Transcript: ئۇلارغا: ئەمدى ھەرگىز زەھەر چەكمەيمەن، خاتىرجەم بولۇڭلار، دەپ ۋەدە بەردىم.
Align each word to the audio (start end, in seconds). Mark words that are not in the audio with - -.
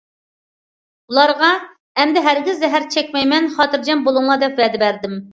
ئۇلارغا: 1.11 1.49
ئەمدى 2.03 2.23
ھەرگىز 2.27 2.57
زەھەر 2.63 2.87
چەكمەيمەن، 2.95 3.49
خاتىرجەم 3.57 4.01
بولۇڭلار، 4.09 4.41
دەپ 4.45 4.63
ۋەدە 4.63 4.81
بەردىم. 4.85 5.15